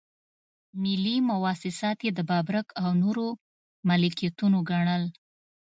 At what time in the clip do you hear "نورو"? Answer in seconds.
3.01-3.27